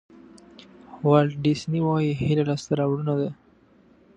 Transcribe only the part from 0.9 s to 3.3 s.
والټ ډیسني وایي هیله لاسته راوړنه ده.